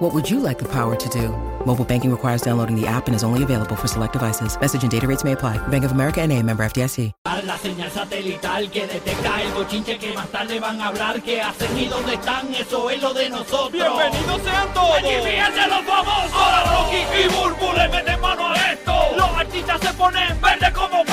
[0.00, 1.28] What would you like the power to do?
[1.66, 4.58] Mobile banking requires downloading the app and is only available for select devices.
[4.58, 5.58] Message and data rates may apply.
[5.68, 7.12] Bank of America and a member FDIC.
[7.44, 11.76] La señal satelital que detecta el bochinche que más tarde van a hablar que hacen
[11.76, 13.72] y dónde están, eso es lo de nosotros.
[13.72, 14.96] ¡Bienvenidos sean todos!
[14.96, 16.32] Allí fíjense los famosos.
[16.32, 18.92] Ahora Rocky y Burbu le meten mano a esto.
[19.18, 21.04] Los artistas se ponen verde como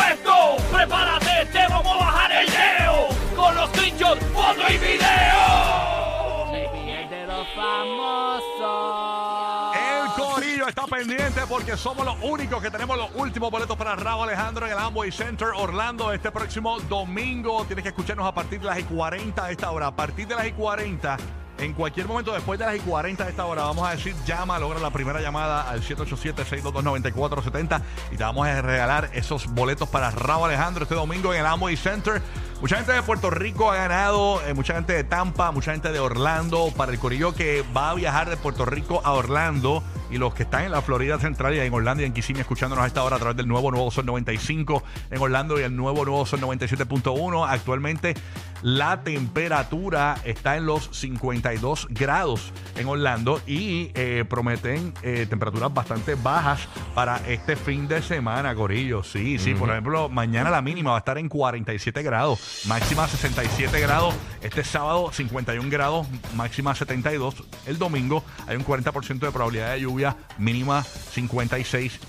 [11.58, 15.12] porque somos los únicos que tenemos los últimos boletos para Raúl Alejandro en el Amway
[15.12, 17.66] Center Orlando este próximo domingo.
[17.66, 19.88] Tienes que escucharnos a partir de las y 40 de esta hora.
[19.88, 21.18] A partir de las y 40,
[21.58, 24.60] en cualquier momento después de las y 40 de esta hora, vamos a decir llama,
[24.60, 27.82] logra la primera llamada al 787-622-9470
[28.12, 31.76] y te vamos a regalar esos boletos para Raúl Alejandro este domingo en el Amway
[31.76, 32.22] Center.
[32.62, 36.00] Mucha gente de Puerto Rico ha ganado, eh, mucha gente de Tampa, mucha gente de
[36.00, 40.34] Orlando, para el Corillo que va a viajar de Puerto Rico a Orlando y los
[40.34, 43.04] que están en la Florida Central y en Orlando y en Kissimmee escuchándonos a esta
[43.04, 46.42] hora a través del nuevo Nuevo Sol 95 en Orlando y el nuevo Nuevo Sol
[46.42, 47.48] 97.1.
[47.48, 48.16] Actualmente
[48.62, 56.16] la temperatura está en los 52 grados en Orlando y eh, prometen eh, temperaturas bastante
[56.16, 59.04] bajas para este fin de semana, Corillo.
[59.04, 63.80] Sí, sí, por ejemplo, mañana la mínima va a estar en 47 grados, máxima 67
[63.80, 64.16] grados.
[64.42, 67.44] Este sábado 51 grados, máxima 72.
[67.66, 72.00] El domingo hay un 40% de probabilidad de lluvia, mínima 56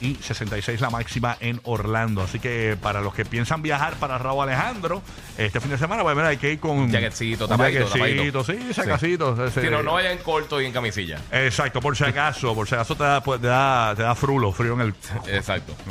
[0.00, 2.22] y 66 la máxima en Orlando.
[2.22, 5.02] Así que para los que piensan viajar para Raúl Alejandro
[5.38, 8.44] este fin de semana, pues mira, hay que ir con Jaquetcito, un tapadito, tapadito.
[8.44, 9.50] sí, sacacito.
[9.50, 11.18] Si no, no vaya en corto y en camisilla.
[11.30, 14.52] Exacto, por si acaso, por si acaso te da, pues, te da, te da frulo,
[14.52, 14.94] frío en el...
[15.28, 15.74] Exacto.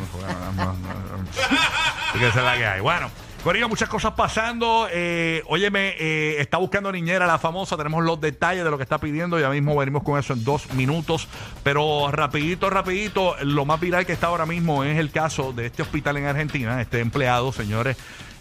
[2.09, 2.81] Así que esa es la que hay.
[2.81, 3.09] Bueno.
[3.43, 4.87] Corillo, muchas cosas pasando.
[4.89, 7.75] Eh, óyeme, eh, está buscando niñera la famosa.
[7.75, 9.37] Tenemos los detalles de lo que está pidiendo.
[9.37, 11.27] Ya mismo venimos con eso en dos minutos.
[11.61, 15.81] Pero rapidito, rapidito, lo más viral que está ahora mismo es el caso de este
[15.81, 16.81] hospital en Argentina.
[16.81, 17.97] Este empleado, señores,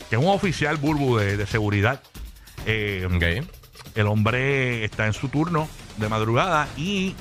[0.09, 2.01] que es un oficial bulbu de, de seguridad.
[2.67, 3.09] Eh.
[3.97, 7.17] El hombre está en su turno de madrugada y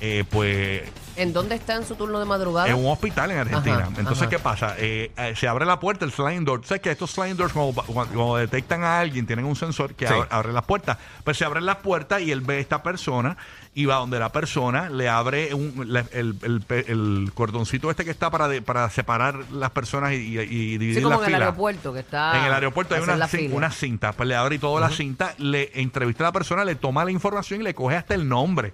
[0.00, 0.82] eh, pues
[1.18, 2.68] ¿En dónde está en su turno de madrugada?
[2.68, 3.76] en un hospital en Argentina.
[3.78, 4.30] Ajá, Entonces, ajá.
[4.30, 4.74] ¿qué pasa?
[4.78, 6.64] Eh, eh, se abre la puerta, el sliding door.
[6.64, 10.06] ¿Sabes que estos sliding doors, cuando, cuando- cuando detectan a alguien, tienen un sensor que
[10.06, 10.14] Sí.
[10.14, 10.96] abre, abre las puertas?
[11.24, 13.36] Pues se abren las puertas y él ve a esta persona
[13.74, 18.10] y va donde la persona le abre un- le- el, el- el cordoncito este que
[18.10, 21.42] está para, de- para separar las personas y, y- y dividir Sí, como en el
[21.42, 22.38] aeropuerto que está.
[22.38, 25.70] En el aeropuerto hay una, cin- cinta, pues le abre y toda la cinta, le
[25.74, 28.72] entrevista a la persona, le toma la información y le coge hasta el nombre.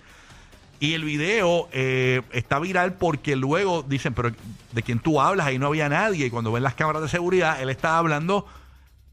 [0.80, 4.32] Y el video eh, está viral porque luego dicen, pero
[4.72, 5.46] ¿de quién tú hablas?
[5.46, 6.26] Ahí no había nadie.
[6.26, 8.46] Y cuando ven las cámaras de seguridad, él está hablando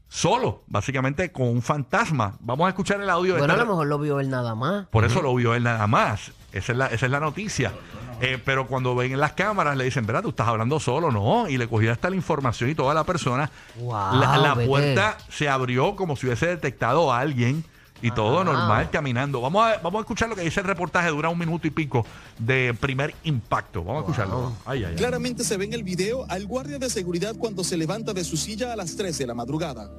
[0.08, 2.34] solo, básicamente con un fantasma.
[2.40, 3.34] Vamos a escuchar el audio.
[3.34, 4.86] de Bueno, a lo mejor lo vio él nada más.
[4.88, 6.32] Por eso lo vio él nada más.
[6.52, 7.72] Esa es la, esa es la noticia.
[8.20, 10.22] Eh, pero cuando ven en las cámaras le dicen, ¿verdad?
[10.22, 11.48] Tú estás hablando solo, ¿no?
[11.48, 13.50] Y le cogió hasta la información y toda la persona.
[13.76, 17.64] Wow, la la puerta se abrió como si hubiese detectado a alguien
[18.02, 19.40] y todo normal caminando.
[19.40, 22.04] Vamos a, vamos a escuchar lo que dice el reportaje, dura un minuto y pico
[22.38, 23.84] de primer impacto.
[23.84, 24.52] Vamos a escucharlo.
[24.64, 24.96] Ay, ay, ay.
[24.96, 28.36] Claramente se ve en el video al guardia de seguridad cuando se levanta de su
[28.36, 29.90] silla a las 13 de la madrugada.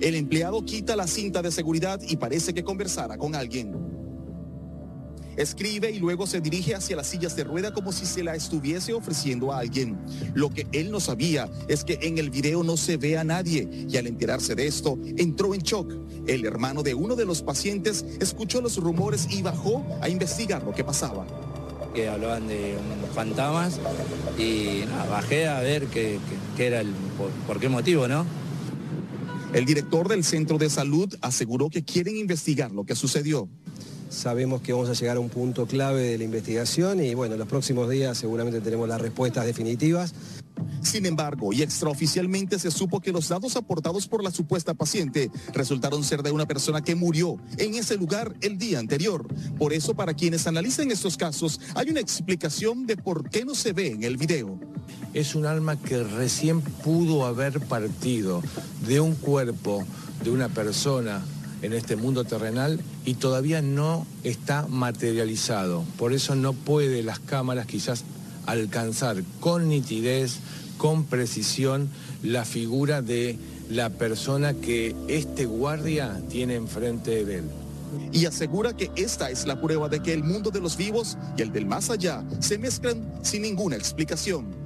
[0.00, 3.93] El empleado quita la cinta de seguridad y parece que conversara con alguien.
[5.36, 8.92] Escribe y luego se dirige hacia las sillas de rueda como si se la estuviese
[8.92, 9.98] ofreciendo a alguien.
[10.34, 13.68] Lo que él no sabía es que en el video no se ve a nadie
[13.88, 15.92] y al enterarse de esto entró en shock.
[16.26, 20.72] El hermano de uno de los pacientes escuchó los rumores y bajó a investigar lo
[20.72, 21.26] que pasaba.
[21.94, 22.76] que hablaban de
[23.14, 23.78] fantasmas
[24.36, 26.18] y nada, bajé a ver qué,
[26.58, 28.26] era el, por, por qué motivo, ¿no?
[29.52, 33.48] El director del centro de salud aseguró que quieren investigar lo que sucedió.
[34.14, 37.40] Sabemos que vamos a llegar a un punto clave de la investigación y bueno, en
[37.40, 40.14] los próximos días seguramente tenemos las respuestas definitivas.
[40.82, 46.04] Sin embargo, y extraoficialmente se supo que los datos aportados por la supuesta paciente resultaron
[46.04, 49.26] ser de una persona que murió en ese lugar el día anterior.
[49.58, 53.72] Por eso, para quienes analizan estos casos, hay una explicación de por qué no se
[53.72, 54.60] ve en el video.
[55.12, 58.42] es un alma que recién pudo haber partido
[58.86, 59.84] de un cuerpo
[60.22, 61.24] de una persona
[61.64, 65.84] en este mundo terrenal y todavía no está materializado.
[65.98, 68.04] Por eso no puede las cámaras quizás
[68.44, 70.40] alcanzar con nitidez,
[70.76, 71.88] con precisión
[72.22, 73.38] la figura de
[73.70, 77.44] la persona que este guardia tiene enfrente de él.
[78.12, 81.42] y asegura que esta es la prueba de que el mundo de los vivos y
[81.42, 84.63] el del más allá se mezclan sin ninguna explicación.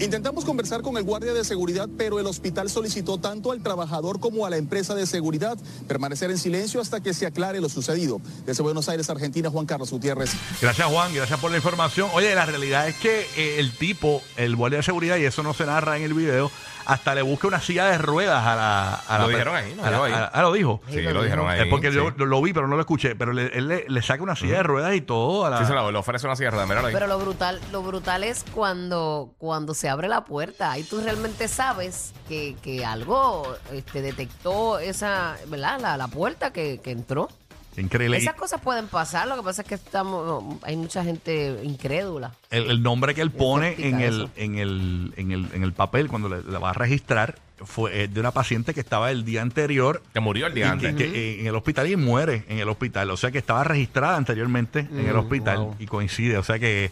[0.00, 4.46] Intentamos conversar con el guardia de seguridad, pero el hospital solicitó tanto al trabajador como
[4.46, 5.58] a la empresa de seguridad
[5.88, 8.18] permanecer en silencio hasta que se aclare lo sucedido.
[8.46, 10.30] Desde Buenos Aires, Argentina, Juan Carlos Gutiérrez.
[10.62, 11.12] Gracias, Juan.
[11.12, 12.08] Gracias por la información.
[12.14, 15.52] Oye, la realidad es que eh, el tipo, el guardia de seguridad, y eso no
[15.52, 16.50] se narra en el video,
[16.86, 18.94] hasta le busca una silla de ruedas a la.
[18.94, 19.84] A Lo la dijeron ahí, ¿no?
[19.84, 20.12] a la- Lo ahí.
[20.12, 20.80] a la- ah, lo dijo.
[20.88, 21.60] Sí, lo dijeron ahí.
[21.60, 21.96] Es porque sí.
[21.96, 23.14] yo lo, lo vi, pero no lo escuché.
[23.14, 25.58] Pero le- él le, le saca una silla de ruedas y todo a la.
[25.58, 26.92] Sí, se lo, le ofrece una sierra, míralo ahí.
[26.94, 30.70] Pero lo brutal, lo brutal es cuando, cuando se abre la puerta.
[30.72, 35.78] Ahí tú realmente sabes que, que algo este, detectó esa, ¿verdad?
[35.80, 37.28] La, la puerta que, que entró.
[37.76, 38.16] Increíble.
[38.18, 39.28] Esas cosas pueden pasar.
[39.28, 42.32] Lo que pasa es que estamos, hay mucha gente incrédula.
[42.50, 46.08] el, el nombre que él pone en el, en, el, en, el, en el papel
[46.08, 49.42] cuando le, le va a registrar fue eh, de una paciente que estaba el día
[49.42, 52.58] anterior Que murió el y día que- que, eh, en el hospital y muere en
[52.58, 53.10] el hospital.
[53.10, 55.76] O sea que estaba registrada anteriormente en el Mm, hospital wow.
[55.78, 56.38] y coincide.
[56.38, 56.90] O sea que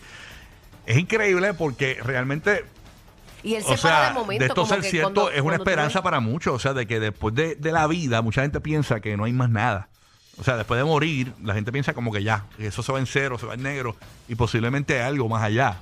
[0.86, 2.64] es increíble porque realmente
[3.42, 4.40] Y él se o para sea, de momento.
[4.42, 6.54] de esto como ser que cierto cuando- es una esperanza para muchos.
[6.54, 9.32] O sea, de que después de, de la vida mucha gente piensa que no hay
[9.32, 9.88] más nada.
[10.40, 12.98] O sea, después de morir, la gente piensa como que ya, que eso se va
[13.00, 13.96] en cero, se va en negro
[14.28, 15.78] y posiblemente hay algo más allá.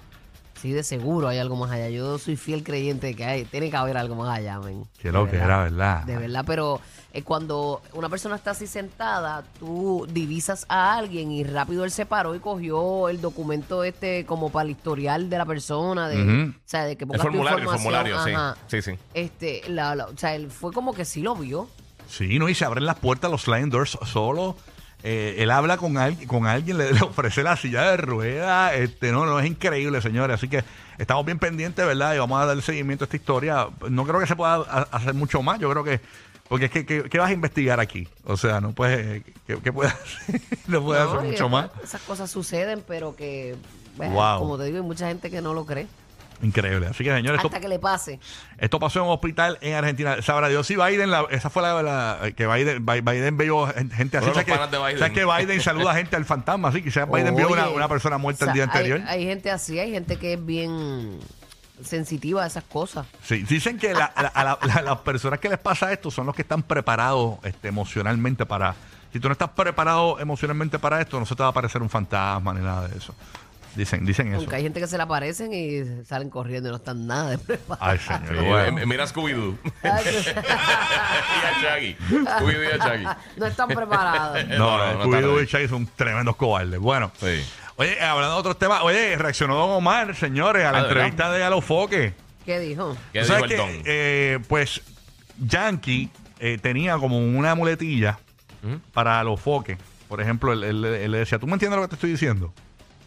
[0.61, 1.91] Sí, de seguro hay algo más allá.
[1.91, 4.85] Yo soy fiel creyente de que hay, tiene que haber algo más allá, men.
[4.99, 6.05] Que De lo que era, ¿verdad?
[6.05, 6.81] De verdad, pero
[7.13, 12.07] eh, cuando una persona está así sentada, tú divisas a alguien y rápido él se
[12.07, 16.51] paró y cogió el documento este como para el historial de la persona, de, Ujú.
[16.57, 17.93] o sea, de que El pongas tu formulario, el información.
[18.17, 18.57] formulario, Ajá.
[18.67, 18.81] sí.
[18.83, 18.99] Sí, sí.
[19.13, 21.69] Este, la- la- o sea, él fue como que sí lo vio.
[22.09, 22.49] Sí, ¿no?
[22.49, 24.57] Y se abren las puertas, los sliding doors solo.
[25.03, 28.75] Eh, él habla con, alguien con alguien, le, le ofrece la silla de ruedas.
[28.75, 30.35] Este, no, no, es increíble, señores.
[30.35, 30.65] Así que
[30.99, 32.15] estamos bien pendientes, ¿verdad?
[32.15, 33.69] Y vamos a dar seguimiento a esta historia.
[33.89, 34.57] No creo que se pueda
[34.91, 35.59] hacer mucho más.
[35.61, 36.01] Yo creo que.
[36.49, 38.09] Porque es que, ¿qué, qué vas a investigar aquí?
[38.25, 39.25] O sea, no puedes.
[39.47, 40.41] ¿Qué, qué puedes hacer?
[40.69, 41.71] no puedes No, hacer mucho más.
[41.83, 43.57] Esas cosas suceden, pero que,
[43.97, 44.39] bueno, Wow.
[44.39, 45.87] como te digo, hay mucha gente que no lo cree.
[46.43, 46.89] Increíble.
[46.89, 48.21] Así que, señores, esto, Hasta que le pase.
[48.59, 50.21] esto pasó en un hospital en Argentina.
[50.23, 54.19] Sabrá Dios si Biden, la- esa fue la, la- que Biden, Bi- Biden vio gente
[54.19, 54.27] así.
[54.29, 54.99] ¿Sabes que, Biden.
[54.99, 56.69] sabes que Biden saluda gente al fantasma?
[56.69, 59.01] Así quizás Biden vio una, una persona muerta o sea, el día hay- anterior.
[59.09, 61.19] Hay, gente así, hay gente que es bien
[61.83, 63.07] sensitiva a esas cosas.
[63.23, 66.27] Sí, dicen que la- la- a la- la- las personas que les pasa esto son
[66.27, 68.75] los que están preparados este, emocionalmente para...
[69.13, 71.89] Si tú no estás preparado emocionalmente para esto, no se te va a aparecer un
[71.89, 73.15] fantasma ni nada de eso.
[73.77, 74.39] Dicen, dicen eso.
[74.39, 77.39] Aunque hay gente que se le aparecen y salen corriendo y no están nada de
[77.39, 77.87] preparados.
[77.87, 78.35] Ay, señor.
[78.45, 78.79] Eh, bueno.
[78.81, 79.59] eh, Mira Scooby-Doo.
[79.83, 80.05] Ay,
[80.43, 81.97] y a Shaggy.
[82.09, 83.05] Scooby-Doo y a Shaggy.
[83.37, 84.45] no están preparados.
[84.49, 86.81] No, No, no, Scooby-Doo y Shaggy son tremendos cobardes.
[86.81, 87.45] Bueno, Sí.
[87.77, 91.45] oye, hablando de otros temas, oye, reaccionó Don Omar, señores, a la ¿de entrevista de
[91.45, 92.15] Alofoque.
[92.47, 92.97] ¿Qué dijo?
[93.13, 93.83] ¿Qué ¿Tú dijo sabes el que, don?
[93.85, 94.81] eh, pues
[95.39, 96.09] Yankee
[96.39, 98.19] eh, tenía como una muletilla
[98.63, 98.81] Ujú.
[98.93, 99.79] para los foques.
[100.09, 102.55] Por ejemplo, él, él- él le decía, ¿tú me entiendes lo que te estoy diciendo?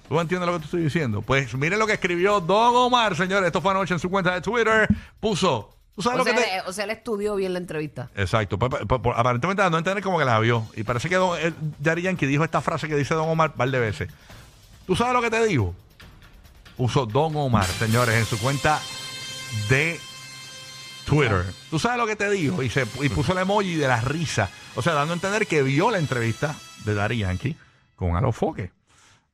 [0.09, 1.21] ¿Tú entiendes lo que te estoy diciendo?
[1.21, 3.45] Pues miren lo que escribió Don Omar, señores.
[3.45, 4.87] Esto fue anoche en su cuenta de Twitter.
[5.19, 6.61] Puso, ¿tú sabes O lo sea, que te...?
[6.67, 8.09] o sea, él estudió bien la entrevista.
[8.15, 8.57] Exacto.
[8.57, 10.65] Pues, pues, pues, aparentemente no entender como que la vio.
[10.75, 11.53] Y parece que don, el,
[12.01, 14.11] Yankee dijo esta frase que dice Don Omar un par de veces.
[14.87, 15.75] ¿Tú sabes lo que te digo?
[16.75, 18.79] Puso Don Omar, señores, en su cuenta
[19.69, 19.99] de
[21.05, 21.45] Twitter.
[21.69, 22.63] ¿Tú sabes lo que te digo?
[22.63, 24.49] Y, se, y puso el emoji de la risa.
[24.75, 27.55] O sea, dando a entender que vio la entrevista de Daddy Yankee
[27.95, 28.71] con Alofoque.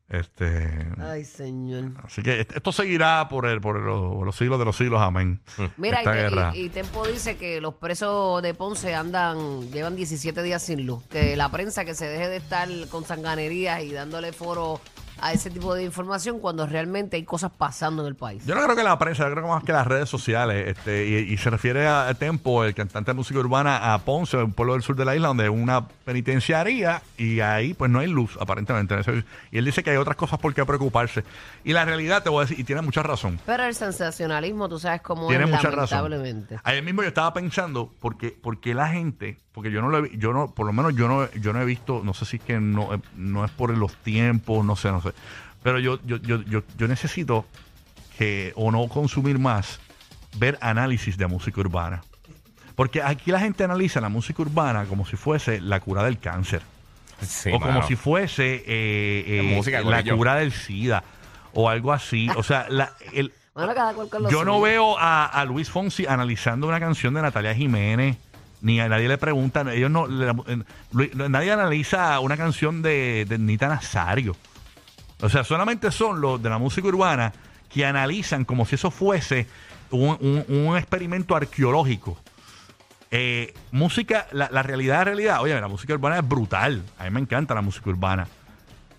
[0.08, 1.92] Este, Ay, señor.
[2.04, 5.02] así que est- esto seguirá por, el, por los, los siglos de los siglos.
[5.02, 5.42] Amén.
[5.78, 6.52] Mira, y, Esta te- guerra.
[6.56, 11.04] y- y Tempo dice que los presos de Ponce andan, llevan 17 días sin luz.
[11.08, 14.80] Que la prensa que se deje de estar con sanganerías y dándole foro
[15.22, 18.46] a ese tipo de información cuando realmente hay cosas pasando en el país.
[18.46, 20.68] Yo no creo que la prensa, yo creo que más que las redes sociales.
[20.70, 24.52] Este, y, y se refiere a Tempo, el cantante de música urbana, a Ponce, un
[24.54, 28.08] pueblo del sur de la isla, donde es una penitenciaría y ahí pues no hay
[28.08, 28.96] luz, aparentemente.
[29.52, 31.24] Y él dice que hay otras cosas por qué preocuparse.
[31.64, 33.40] Y la realidad, te voy a decir, y tiene mucha razón.
[33.46, 35.98] Pero el sensacionalismo, tú sabes cómo Tiene es, mucha razón.
[36.10, 36.60] lamentablemente.
[36.64, 40.18] Ayer mismo yo estaba pensando, porque, porque la gente, porque yo no lo he vi-
[40.18, 42.44] yo no, por lo menos yo no, yo no he visto, no sé si es
[42.44, 45.05] que no, eh, no es por los tiempos, no sé, no sé.
[45.64, 47.46] Pero yo, yo, yo, yo, yo necesito
[48.18, 49.80] que, o no consumir más,
[50.38, 52.04] ver análisis de música urbana.
[52.76, 56.62] Porque aquí la gente analiza la música urbana como si fuese la cura del cáncer.
[57.22, 61.04] Sí, o como si fuese eh, eh, música, la cura del SIDA.
[61.54, 62.28] O algo así.
[62.36, 65.70] O sea, la, el, Bueno, cada cual con lo yo no veo a, a Luis
[65.70, 68.18] Fonsi analizando una canción de Natalia Jiménez,
[68.62, 73.70] ni a nadie le pregunta, ellos no, le- nadie analiza una canción de, de Nita
[73.70, 74.36] Nazario.
[75.22, 77.34] O sea, solamente son los de la música urbana
[77.70, 79.48] que analizan como si eso fuese
[79.92, 82.18] un, un- un experimento arqueológico.
[83.12, 86.84] Eh, música, la, la realidad de realidad, oye, la música urbana es brutal.
[86.98, 88.28] A mí me encanta la música urbana.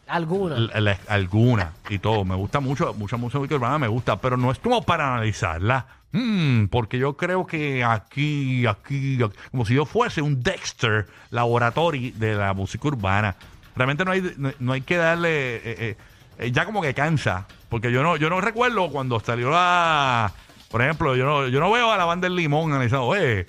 [0.06, 0.56] Alguna.
[0.80, 2.24] La- alguna y todo.
[2.24, 5.86] Me gusta mucho, mucha música urbana me gusta, pero no es como para analizarla.
[6.12, 9.18] Mm, porque yo creo que aquí, aquí, aquí,
[9.50, 13.34] como si yo fuese un Dexter Laboratory de la música urbana.
[13.76, 15.96] Realmente no hay, no, no hay que darle, eh, eh,
[16.38, 17.46] eh, ya como que cansa.
[17.68, 20.32] Porque yo no, yo no recuerdo cuando salió la,
[20.70, 23.46] por ejemplo, yo no, yo no veo a la banda del limón analizando, oye, es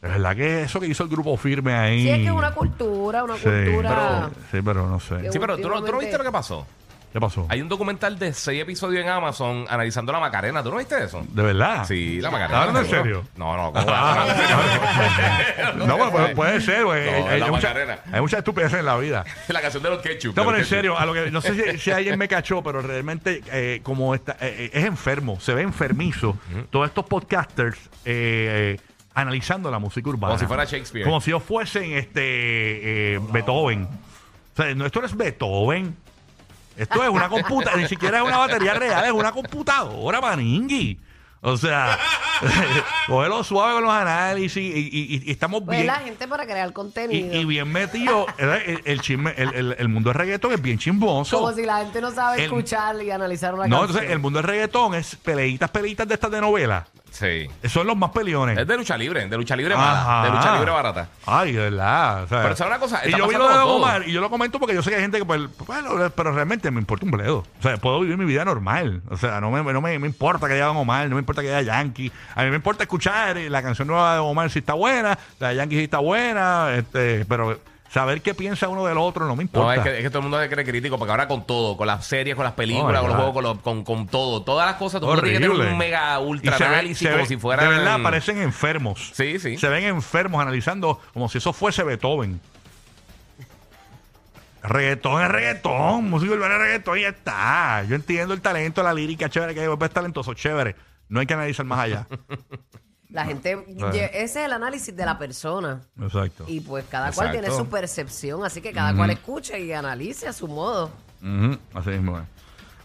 [0.00, 2.02] verdad que eso que hizo el grupo firme ahí.
[2.02, 4.30] Sí, es que es una cultura, una Sí, cultura.
[4.50, 5.30] sí, pero no sé.
[5.32, 6.66] Sí, pero ¿tú no, tú no viste lo que pasó.
[7.12, 7.46] ¿Qué pasó?
[7.48, 10.62] Hay un documental de seis episodios en Amazon analizando la Macarena.
[10.62, 11.24] ¿Tú no viste eso?
[11.30, 11.86] ¿De verdad?
[11.86, 12.58] Sí, la ¿Estás Macarena.
[12.60, 13.02] hablando en seguro.
[13.02, 13.24] serio?
[13.36, 14.26] No, no, ¿cómo va?
[15.74, 17.10] No, bueno, puede, puede ser, güey.
[17.10, 17.98] No, hay, mucha, Macarena.
[18.12, 19.24] hay mucha estupidez en la vida.
[19.48, 20.36] la canción de los ketchup.
[20.36, 22.82] No, pero en serio, a lo que no sé si, si alguien me cachó, pero
[22.82, 26.36] realmente eh, como está, eh, eh, es enfermo, se ve enfermizo.
[26.70, 28.78] Todos estos podcasters eh,
[29.14, 30.34] analizando la música urbana.
[30.34, 31.04] Como si fuera Shakespeare.
[31.06, 33.84] Como si ellos fuesen este Beethoven.
[33.84, 35.96] O sea, no, esto no es Beethoven.
[36.78, 40.98] Esto es una computadora, ni siquiera es una batería real, es una computadora, maningui.
[41.40, 41.96] O sea,
[43.06, 45.86] cógelo suave con los análisis y, y- y- y estamos Pues bien.
[45.86, 47.32] la gente para crear contenido.
[47.40, 51.38] y bien metido, el, el- chisme, el, el- el mundo del reggaetón es bien chimboso.
[51.38, 53.90] Como si la gente no sabe escuchar y analizar una no, canción.
[53.90, 56.86] entonces el mundo del reggaetón es peleitas, peleitas de estas de novela.
[57.10, 57.48] Sí.
[57.68, 58.58] Son los más peleones.
[58.58, 60.04] Es de lucha libre, de lucha libre Ajá.
[60.04, 60.24] mala.
[60.24, 61.08] De lucha libre barata.
[61.26, 62.22] Ay, de verdad.
[62.24, 63.08] o sea, Pero ¿sabes una cosa?
[63.08, 63.58] Y yo vi lo de.
[63.58, 66.32] Omar y yo lo comento porque yo sé que hay gente que, pues, bueno, pero
[66.32, 67.44] realmente me importa un bledo.
[67.58, 69.02] O sea, puedo vivir mi vida normal.
[69.10, 71.52] O sea, no me, no me, me importa que haya Omar, no me importa que
[71.54, 72.12] haya Yankee.
[72.34, 75.48] A mí me importa escuchar eh, la canción nueva de Omar si está buena, la
[75.48, 77.58] de Yankee si está buena, este, pero
[77.90, 79.66] saber qué piensa uno del otro no me importa.
[79.66, 81.76] No, es que, es que todo el mundo se cree crítico porque ahora con todo,
[81.76, 84.76] con las series, con las películas, con los juegos, con, con, con todo, todas las
[84.76, 85.72] cosas, todo tiene que tener Horrible.
[85.72, 87.68] un mega ultra análisis como ve- si fueran.
[87.68, 89.10] De verdad, parecen enfermos.
[89.14, 89.56] Sí, sí.
[89.56, 92.40] Se ven enfermos analizando como si eso fuese Beethoven.
[94.62, 97.84] Reggaetón es reggaetón, música urbana es reggaetón y ya está.
[97.88, 100.74] Yo entiendo el talento, la lírica, chévere, que es talentoso, chévere.
[101.08, 102.06] No hay que analizar más allá.
[103.10, 103.64] La gente,
[104.12, 105.80] ese es el análisis de la persona.
[106.00, 106.44] Exacto.
[106.46, 107.40] Y pues cada cual Exacto.
[107.48, 110.90] tiene su percepción, así que cada cual escuche y analice a su modo.
[111.22, 112.24] Ujú, Así mismo es.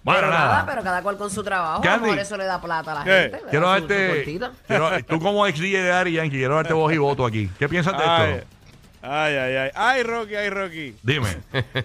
[0.02, 0.48] Bueno, pero nada.
[0.48, 1.76] nada, pero cada cual con su trabajo.
[1.76, 2.04] A lo Candy.
[2.08, 3.30] mejor eso le da plata a la ¿Qué?
[3.32, 3.42] gente.
[3.50, 4.08] Quiero su- su darte.
[4.16, 4.52] cortita.
[4.68, 7.50] quiero- tú, como ex DJ de Ari Yankee, quiero darte voz y voto aquí.
[7.60, 8.48] ¿Qué piensas de Ay, esto?
[9.04, 9.72] Ay, ay, ay.
[9.76, 10.96] Ay, Rocky, ay, Rocky.
[11.04, 11.28] Dime.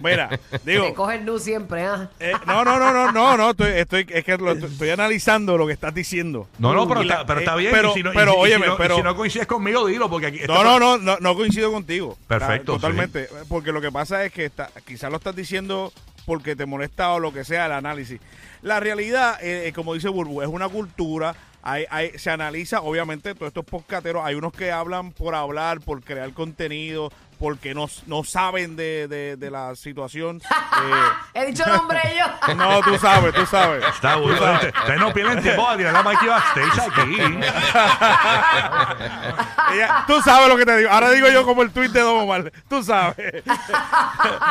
[0.03, 0.29] Mira,
[0.65, 0.95] Te digo.
[0.95, 2.09] coge el nu siempre, ¿ah?
[2.21, 3.51] eh, no, no, no, no, no, no.
[3.51, 6.49] Estoy, estoy, es que lo- estoy analizando lo que estás diciendo.
[6.59, 7.73] No, no, pero, la- está, pero eh, está bien.
[7.73, 8.97] Pero, si no, pero si- óyeme, no- pero.
[8.97, 10.41] si no coincides conmigo, dilo, porque aquí.
[10.47, 12.17] No, no, no, no, no coincido contigo.
[12.27, 13.29] Perfecto, Ah, Totalmente.
[13.49, 15.93] Porque lo que pasa es que está, quizás lo estás diciendo
[16.29, 18.21] porque te molesta o lo que sea el análisis.
[18.61, 21.35] La realidad, eh, eh, como dice Burbu, es una cultura.
[21.63, 24.23] Hay, hay- se analiza, obviamente, todos estos podcasteros.
[24.27, 29.37] Hay unos que hablan por hablar, por crear contenido, porque no, no saben de, de-
[29.37, 30.41] de la situación.
[30.79, 32.55] Eh, He dicho nombre yo.
[32.55, 33.85] no, tú sabes, tú sabes.
[33.85, 34.53] Está bueno.
[34.55, 37.17] Ustedes no pierden tiempo a tirar la Mikey backstage aquí.
[39.75, 40.91] Ella- tú sabes lo que te digo.
[40.91, 42.53] Ahora digo yo como el tweet de Don Omar.
[42.69, 43.43] Tú sabes.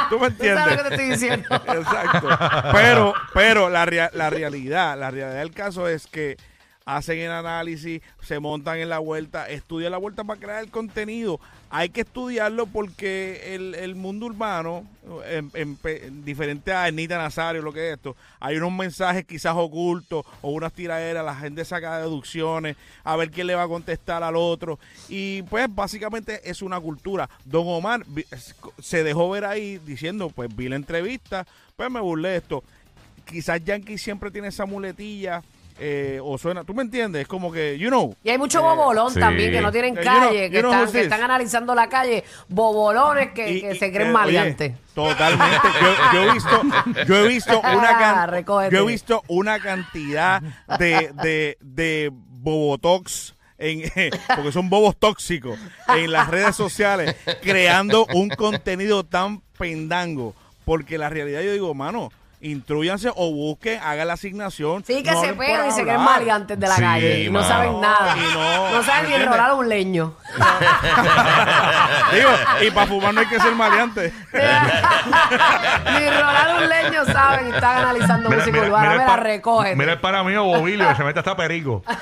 [0.09, 0.65] tú me ¿Tú sabes entiendes.
[0.65, 1.55] lo que te estoy diciendo?
[1.55, 2.29] Exacto.
[2.73, 6.37] Pero, pero la, rea- la realidad, la realidad del caso es que
[6.87, 11.37] hacen el análisis, se montan en la vuelta, estudian la vuelta para crear el contenido.
[11.69, 14.85] Hay que estudiarlo porque el, el mundo urbano,
[15.29, 19.53] en, en en diferente a Ernita Nazario, lo que es esto, hay unos mensajes quizás
[19.57, 24.23] ocultos o unas tiraderas, la gente saca deducciones, a ver quién le va a contestar
[24.23, 24.79] al otro.
[25.09, 27.29] Y pues básicamente es una cultura.
[27.43, 28.05] Don Omar
[28.79, 32.63] se dejó ver ahí diciendo, pues vi la entrevista, pues me burlé de esto.
[33.25, 35.43] Quizás Yankee siempre tiene esa muletilla.
[35.79, 37.23] Eh, o suena, ¿tú me entiendes?
[37.23, 39.19] Es como que, you know, Y hay mucho bobolón sí.
[39.19, 41.87] también que no tienen Eh, you know- calle, que, you know están, que analizando la
[41.89, 44.71] calle, bobolones que, Y- que y- se creen eh, maleantes.
[44.71, 45.67] oye, totalmente.
[45.81, 46.61] Yo, yo he visto,
[47.07, 50.41] yo he visto una can- yo he visto una cantidad
[50.79, 53.33] de, de, de bobotox.
[53.59, 53.81] En,
[54.35, 55.57] porque son bobos tóxicos
[55.87, 62.11] en las redes sociales creando un contenido tan pendango porque la realidad yo digo mano
[62.39, 66.59] instruyanse o busquen hagan la asignación Sí, que no se pegan y se creen maleantes
[66.59, 67.23] de la Sí, calle.
[67.23, 68.15] Y no saben nada.
[68.15, 70.13] Y no- no saben ni ¿me enrolar un leño.
[72.13, 72.29] digo
[72.61, 77.77] y para fumar no hay que ser maleante ni enrolar un leño saben y están
[77.77, 78.95] analizando música urbana.
[78.95, 79.77] la pa- recogen.
[79.77, 81.83] Mira el pana mío, Bobilio, que se mete hasta perico.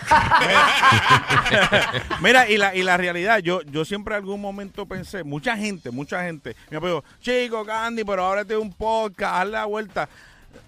[2.21, 5.91] Mira, y la, y la realidad, yo, yo siempre en algún momento pensé, mucha gente,
[5.91, 10.09] mucha gente, me dijo, chico, Candy, pero ahora te un podcast, haz la vuelta.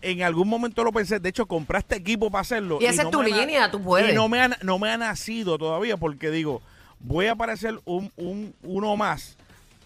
[0.02, 1.20] En algún momento lo pensé.
[1.20, 2.78] De hecho, compraste equipo para hacerlo.
[2.82, 4.12] Y esa es tu ha línea, tú puedes.
[4.12, 6.62] Y no me, ha, no me ha nacido todavía porque digo,
[7.00, 9.38] voy a parecer un, un uno más.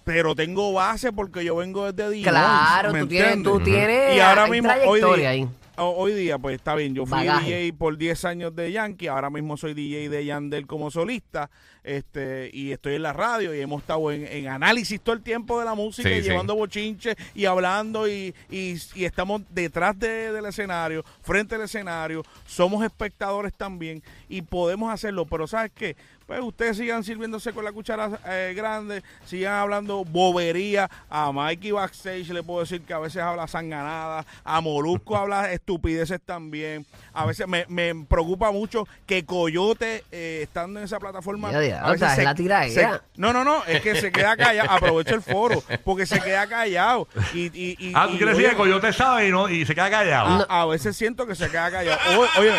[0.03, 2.27] Pero tengo base porque yo vengo desde Dios.
[2.29, 5.47] Claro, tú tienes, tú tienes Y ahora mismo, hoy día, ahí.
[5.83, 6.93] Ho- hoy día, pues está bien.
[6.95, 7.45] Yo fui Bagaje.
[7.49, 9.07] DJ por 10 años de Yankee.
[9.07, 11.49] Ahora mismo soy DJ de Yandel como solista.
[11.83, 15.57] este Y estoy en la radio y hemos estado en, en análisis todo el tiempo
[15.59, 16.29] de la música Sí, y sí.
[16.29, 18.07] llevando bochinche y hablando.
[18.07, 22.23] Y, y, y estamos detrás de- del escenario, frente al escenario.
[22.45, 25.25] Somos espectadores también y podemos hacerlo.
[25.25, 25.95] Pero ¿sabes qué?
[26.31, 30.89] Pues ustedes sigan sirviéndose con la cuchara eh, grande, sigan hablando bobería.
[31.09, 36.21] A Mikey Backstage le puedo decir que a veces habla sanganada, a Molusco habla estupideces
[36.25, 36.85] también.
[37.13, 41.81] A veces me, me preocupa mucho que Coyote, eh, estando en esa plataforma, Ya, ya,
[41.81, 42.93] a veces otra, es la tiradera.
[42.93, 44.71] se- no, no, no, es que se queda callado.
[44.71, 47.09] Aprovecho el foro, porque se queda callado.
[47.33, 49.89] Y, y, y, Ah, tú quieres decir que Coyote sabe y, no, y se queda
[49.89, 50.45] callado.
[50.49, 51.99] a, a veces siento que se queda callado.
[52.17, 52.53] O- oye,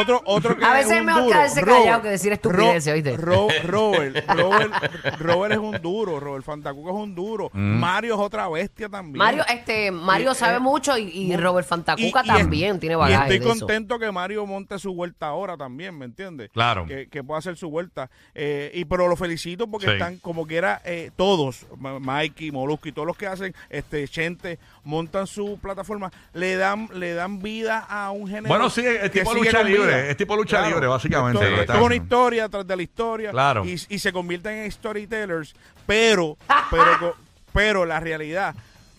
[0.00, 3.17] otro, otro que A veces es mejor duro, quedarse callado que decir estupideces, ¿oíste?
[3.18, 7.50] Ro- Robert, Robert, Robert es un duro, Robert Fantacuca es un duro.
[7.52, 9.18] Mario es otra bestia también.
[9.18, 12.80] Mario, este, Mario Y, sabe eh, mucho y, y Robert Fantacuca Y- y es- también
[12.80, 13.58] tiene Y bagaje estoy de eso.
[13.66, 16.50] contento que Mario monte su vuelta ahora también, ¿me entiendes?
[16.52, 16.86] Claro.
[16.86, 18.10] Que, que pueda hacer su vuelta.
[18.34, 19.92] Eh, y pero lo felicito porque Sí.
[19.92, 25.26] están como quiera eh, todos, Mikey, Molusco y todos los que hacen este Chente, montan
[25.26, 28.48] su plataforma, le dan le dan vida a un género.
[28.48, 32.48] Bueno, sí, es tipo lucha libre, es tipo lucha libre, básicamente, Esto, es una historia
[32.48, 33.07] tras de la historia.
[33.30, 33.64] Claro.
[33.64, 35.54] Y, y se convierten en storytellers,
[35.86, 36.36] pero,
[36.70, 37.14] pero,
[37.52, 38.54] pero la realidad,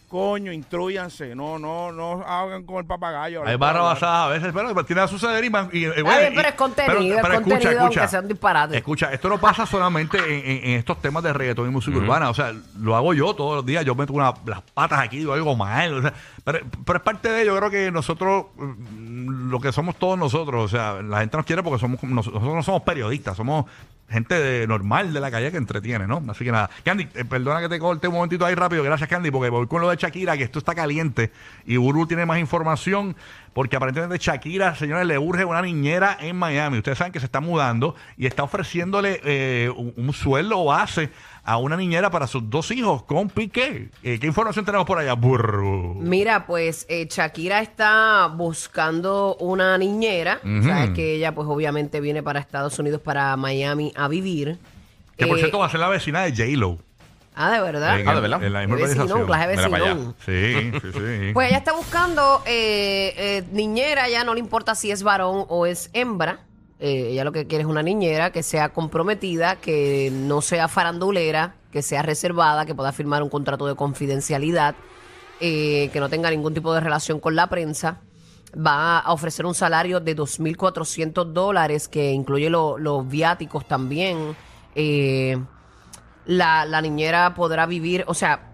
[0.08, 3.46] coño, instruyanse, no, no, no hagan con el papagayo.
[3.46, 6.30] Hay barra basada a veces, pero tiene a suceder y, man- y- y Está bueno,
[6.36, 7.84] pero es contenido, es escucha, contenido escucha.
[8.01, 8.78] aunque sea un disparate.
[8.78, 12.32] Escucha, esto no pasa solamente en, en- en estos temas de reggaetón y música urbana.
[12.32, 13.86] O sea, lo hago yo todos los días.
[13.86, 15.94] Yo meto una- las patas aquí, digo algo mal.
[15.94, 16.12] o sea,
[16.44, 17.54] pero, pero es parte de ello.
[17.54, 21.46] Yo creo que nosotros, mm, lo que somos todos nosotros, o sea, la gente nos
[21.46, 23.66] quiere porque somos nosotros no somos periodistas, somos
[24.10, 26.24] gente de- normal de la calle que entretiene, ¿no?
[26.30, 26.70] Así que nada.
[26.84, 28.84] Candy, eh, perdona que te corte un momentito ahí rápido.
[28.84, 31.32] Gracias, Candy, porque voy con lo de Shakira, que esto está caliente
[31.65, 33.15] y Burbu tiene más información.
[33.54, 36.78] Porque aparentemente Shakira, señores, le urge una niñera en Miami.
[36.78, 41.10] Ustedes saben que se está mudando y está ofreciéndole eh, un, un sueldo base
[41.43, 43.89] a una niñera para sus dos hijos con Piqué.
[44.04, 45.13] Eh, ¿Qué información tenemos por allá?
[45.13, 45.95] Burru.
[45.95, 50.39] Mira, pues eh, Shakira está buscando una niñera.
[50.63, 54.58] Sabes que ella, pues obviamente viene para Estados Unidos, para Miami a vivir.
[55.17, 56.78] Que por Eh, cierto va a ser la vecina de J-Lo.
[57.36, 57.99] Ah, de verdad.
[57.99, 58.43] En Ah, ¿de verdad?
[58.43, 59.58] En la misma vecinón, clase.
[60.25, 60.99] Sí, sí, sí.
[61.34, 65.65] Pues ella está buscando eh, eh, niñera, ya no le importa si es varón o
[65.65, 66.41] es hembra.
[66.80, 71.56] Eh, ella lo que quiere es una niñera que sea comprometida, que no sea farandulera,
[71.72, 74.76] que sea reservada, que pueda firmar un contrato de confidencialidad,
[75.42, 78.00] eh, que no tenga ningún tipo de relación con la prensa.
[78.56, 84.36] Va a ofrecer un salario de 2.400 dólares, que incluye lo- los viáticos también.
[84.74, 85.38] Eh,
[86.26, 88.48] la, la niñera podrá vivir, o sea,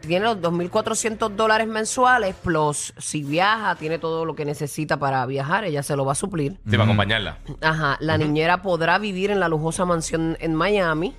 [0.00, 5.64] tiene los 2.400 dólares mensuales, plus si viaja, tiene todo lo que necesita para viajar,
[5.64, 6.52] ella se lo va a suplir.
[6.64, 7.38] Sí, para acompañarla.
[7.60, 11.14] Ajá, la niñera podrá vivir en la lujosa mansión en Miami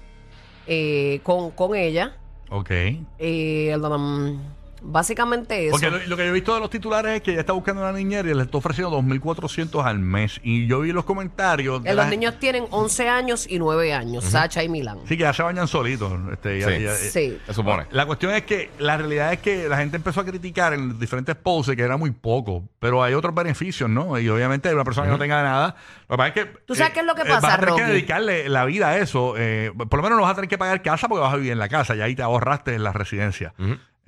[0.67, 2.17] eh, con, con ella.
[2.49, 2.69] Ok.
[3.19, 4.39] Eh, um,
[4.81, 5.71] básicamente eso.
[5.71, 7.81] Porque lo, lo que yo he visto de los titulares es que ella está buscando
[7.81, 10.39] una niñera y le está ofreciendo 2.400 al mes.
[10.43, 11.83] Y yo vi los comentarios.
[11.83, 14.99] de Eh, los la- niños tienen 11 años y 9 años, Sacha y Milán.
[15.05, 16.13] Sí, que ya se bañan solitos.
[16.31, 16.83] Este, ya- Sí.
[16.83, 17.37] ya- Sí.
[17.45, 17.85] Se supone.
[17.91, 21.35] La cuestión es que la realidad es que la gente empezó a criticar en diferentes
[21.35, 24.17] posts que era muy poco, pero hay otros beneficios, ¿no?
[24.19, 25.75] Y obviamente una persona que no tenga nada,
[26.07, 26.45] lo que pasa es que...
[26.65, 28.97] ¿Tú sabes qué es lo que pasa, Vas a tener que dedicarle la vida a
[28.97, 29.35] eso.
[29.37, 31.51] eh, por lo menos no vas a tener que pagar casa porque vas a vivir
[31.51, 33.53] en la casa y ahí te ahorraste en la residencia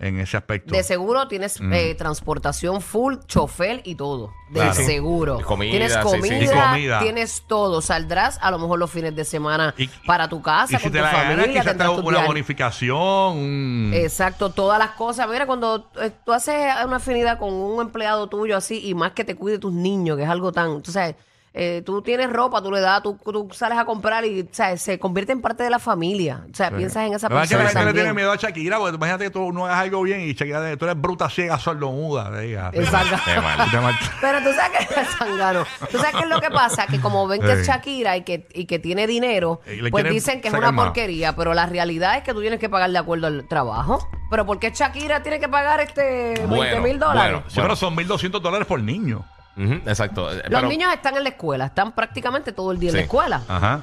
[0.02, 0.74] en ese aspecto.
[0.76, 4.34] De seguro tienes eh, transportación full, chofer y todo.
[4.50, 4.74] De Claro.
[4.74, 5.40] seguro.
[5.40, 6.04] Y comida, tienes sí, sí.
[6.04, 7.00] comida, Y comida.
[7.00, 7.82] tienes todo.
[7.82, 10.92] Saldrás a lo mejor los fines de semana Y- para tu casa, y si con
[10.92, 11.64] te tu la ganas, familia.
[11.64, 13.38] te tus una bonificación.
[13.38, 15.28] un- Exacto, todas las cosas.
[15.30, 19.24] Mira, cuando eh, tú haces una afinidad con un empleado tuyo así y más que
[19.24, 21.16] te cuide tus niños, que es algo tan, tú sabes,
[21.54, 24.82] eh, tú tienes ropa, tú le das, tú, tú sales a comprar y ¿sabes?
[24.82, 26.46] se convierte en parte de la familia.
[26.50, 27.80] O sea, piensas en esa La es que la persona.
[27.82, 28.16] gente le tiene también.
[28.16, 31.02] miedo a Shakira, porque imagínate que tú no hagas algo bien y Shakira, tú eres
[31.02, 32.32] bruta, ciega, sordomuda.
[32.74, 33.18] Exacto.
[34.22, 35.66] Pero tú sabes que es sangano.
[35.92, 37.68] Tú sabes qué es lo que pasa, que como ven que es.
[37.68, 39.62] Shakira y que, y que tiene dinero,
[39.92, 40.86] pues dicen que es una más.
[40.86, 44.08] porquería, pero la realidad es que tú tienes que pagar de acuerdo al trabajo.
[44.30, 46.02] Pero ¿por qué Shakira tiene que pagar este
[46.36, 47.34] 20 Bueno, mil dólares?
[47.34, 47.50] bueno.
[47.50, 49.26] Sí, pero son 1.200 dólares por niño.
[49.58, 50.30] Ujú, exacto.
[50.32, 53.04] Los pero- niños están en la escuela, están prácticamente todo el día en la Sí.
[53.04, 53.42] escuela.
[53.48, 53.82] Ajá.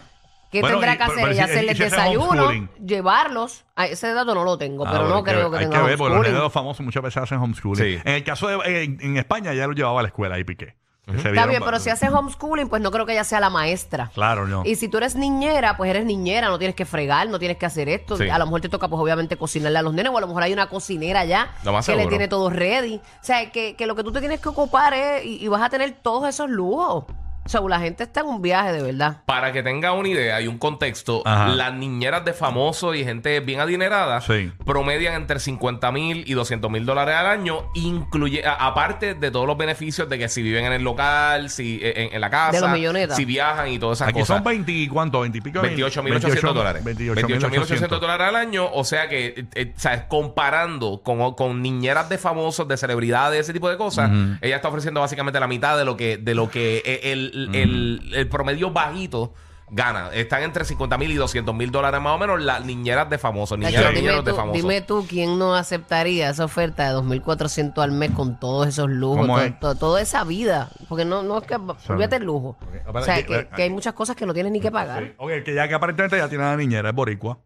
[0.50, 1.22] ¿Qué Bueno, tendrá y- que pero- hacer?
[1.24, 2.70] pero Ella si- hacerles si desayuno, homeschooling.
[2.86, 3.64] llevarlos.
[3.76, 5.86] Ese dato no lo tengo, Ah, pero bueno, no hay creo que, hay tenga que
[5.88, 6.42] ver, porque los nenes de homeschooling.
[6.44, 7.84] los famosos muchas veces hacen homeschooling.
[7.84, 8.00] Sí.
[8.02, 10.74] En el caso de en, en España ya lo llevaba a la escuela y Piqué.
[11.16, 14.10] Está vieron bien, pero si haces homeschooling, pues no creo que ella sea la maestra.
[14.14, 14.62] Claro, no.
[14.64, 17.66] Y si tú eres niñera, pues eres niñera, no tienes que fregar, no tienes que
[17.66, 18.16] hacer esto.
[18.16, 18.28] Sí.
[18.28, 20.42] A lo mejor te toca, pues obviamente, cocinarle a los nenes, o a lo mejor
[20.42, 21.52] hay una cocinera ya
[21.84, 22.96] que le tiene todo ready.
[22.96, 25.62] O sea, que, que lo que tú te tienes que ocupar es, y, y vas
[25.62, 27.04] a tener todos esos lujos.
[27.48, 29.22] O sea, la gente está en un viaje de verdad.
[29.24, 31.48] Para que tenga una idea y un contexto, Ajá.
[31.48, 34.52] las niñeras de famosos y gente bien adinerada Sí.
[34.66, 39.46] promedian entre 50 mil y 200 mil dólares al año, incluye, a- aparte de todos
[39.46, 42.52] los beneficios de que si viven en el local, si eh, en, en la casa,
[42.52, 43.16] De los millonetas.
[43.16, 44.36] si viajan y todas esas Aquí cosas.
[44.36, 45.60] son 20 y cuánto, 20 y pico.
[45.62, 46.84] 28.800 dólares.
[46.84, 48.68] 28.800 28.800 dólares al año.
[48.70, 50.02] O sea que, eh, eh, ¿sabes?
[50.08, 54.10] Comparando con, con niñeras de famosos, de celebridades, ese tipo de cosas,
[54.42, 58.12] ella está ofreciendo básicamente la mitad de lo que, de lo que eh, el, el-
[58.14, 59.34] el promedio bajito
[59.70, 60.08] gana.
[60.14, 63.58] Están entre 50 mil y 200 mil dólares más o menos las niñeras de famosos,
[63.58, 64.62] niñeras niñeros de tú, famosos.
[64.62, 69.18] dime tú quién no aceptaría esa oferta de 2.400 al mes con todos esos lujos,
[69.26, 69.60] ¿Cómo to- es?
[69.60, 70.70] to- toda esa vida.
[70.88, 72.56] Porque no, no es que, olvídate el lujo.
[72.86, 75.04] O sea, que, que hay muchas cosas que no tienes ni que pagar.
[75.04, 75.12] Sí.
[75.18, 77.38] Ok, que ya que aparentemente ya tiene una niñera, es boricua,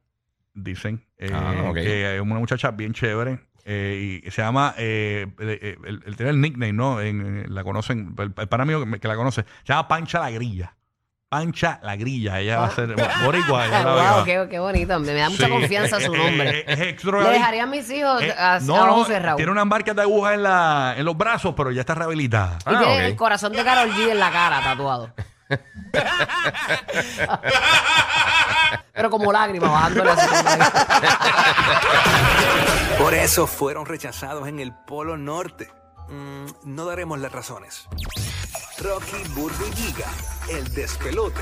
[0.55, 1.05] dicen.
[1.19, 1.75] Eh, Ah, ok.
[1.75, 3.41] que es una muchacha bien chévere.
[3.65, 7.01] Eh, y se llama, eh, eh, él, él tiene el nickname, ¿no?
[7.01, 9.89] En- en- la conocen, el, el pana mío que, me- que la conoce, se llama
[9.89, 10.75] Pancha la Grilla.
[11.29, 12.95] Pancha la Grilla, ella va a ser
[13.25, 13.67] boricua.
[13.67, 15.01] ella wow, va- qué, qué bonito.
[15.01, 15.51] Me da mucha Sí.
[15.51, 16.59] confianza su nombre.
[16.67, 19.37] Eh, es Le dejaría a mis hijos eh, a, no, a no, ojos cerrados.
[19.39, 22.59] tiene una marca de aguja en, la, en los brazos, pero ya está rehabilitada.
[22.67, 25.15] Y Ah, tiene el corazón de Carol G en la cara tatuado.
[28.93, 30.13] Pero como lágrima bajándole.
[32.99, 35.71] Por eso fueron rechazados en el Polo Norte.
[36.09, 37.89] Mm, no daremos las razones.
[38.79, 40.09] Rocky, Burbu Giga,
[40.51, 41.41] el despelote.